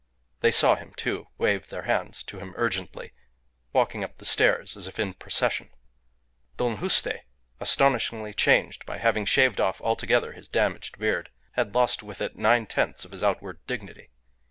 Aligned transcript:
They 0.39 0.49
saw 0.49 0.73
him, 0.73 0.95
too, 0.97 1.27
waved 1.37 1.69
their 1.69 1.83
hands 1.83 2.23
to 2.23 2.39
him 2.39 2.55
urgently, 2.57 3.13
walking 3.71 4.03
up 4.03 4.17
the 4.17 4.25
stairs 4.25 4.75
as 4.75 4.87
if 4.87 4.97
in 4.97 5.13
procession. 5.13 5.69
Don 6.57 6.77
Juste, 6.77 7.19
astonishingly 7.59 8.33
changed 8.33 8.83
by 8.87 8.97
having 8.97 9.25
shaved 9.25 9.61
off 9.61 9.79
altogether 9.79 10.31
his 10.33 10.49
damaged 10.49 10.97
beard, 10.97 11.29
had 11.51 11.75
lost 11.75 12.01
with 12.01 12.19
it 12.19 12.35
nine 12.35 12.65
tenths 12.65 13.05
of 13.05 13.11
his 13.11 13.23
outward 13.23 13.59
dignity. 13.67 14.09